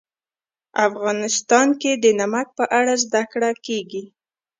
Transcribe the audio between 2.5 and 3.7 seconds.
په اړه زده کړه